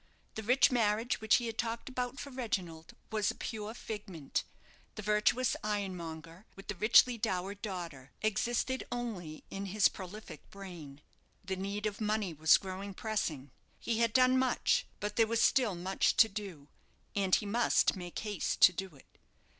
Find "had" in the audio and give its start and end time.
1.45-1.59, 13.99-14.11